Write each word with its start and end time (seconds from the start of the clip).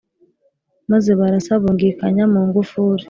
maze 0.91 1.09
barasa 1.19 1.53
bungikanya 1.61 2.23
mu 2.33 2.41
ngufuri 2.47 2.99